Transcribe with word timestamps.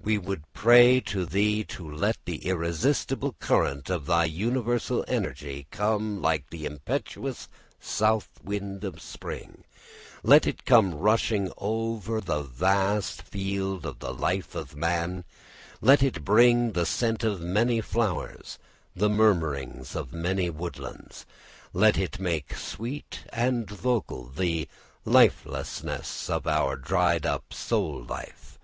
We 0.00 0.18
would 0.18 0.42
pray 0.52 0.98
to 1.02 1.24
thee 1.24 1.62
to 1.66 1.88
let 1.88 2.16
the 2.24 2.38
irresistible 2.38 3.36
current 3.38 3.88
of 3.88 4.04
thy 4.06 4.24
universal 4.24 5.04
energy 5.06 5.68
come 5.70 6.20
like 6.20 6.50
the 6.50 6.66
impetuous 6.66 7.48
south 7.78 8.28
wind 8.42 8.82
of 8.82 9.00
spring, 9.00 9.62
let 10.24 10.44
it 10.44 10.64
come 10.64 10.92
rushing 10.96 11.52
over 11.56 12.20
the 12.20 12.42
vast 12.42 13.22
field 13.22 13.86
of 13.86 14.00
the 14.00 14.12
life 14.12 14.56
of 14.56 14.74
man, 14.74 15.22
let 15.80 16.02
it 16.02 16.24
bring 16.24 16.72
the 16.72 16.84
scent 16.84 17.22
of 17.22 17.40
many 17.40 17.80
flowers, 17.80 18.58
the 18.96 19.08
murmurings 19.08 19.94
of 19.94 20.12
many 20.12 20.50
woodlands, 20.50 21.26
let 21.72 21.96
it 21.96 22.18
make 22.18 22.56
sweet 22.56 23.20
and 23.32 23.70
vocal 23.70 24.26
the 24.26 24.66
lifelessness 25.04 26.28
of 26.28 26.44
our 26.48 26.74
dried 26.74 27.24
up 27.24 27.52
soul 27.52 28.02
life. 28.02 28.58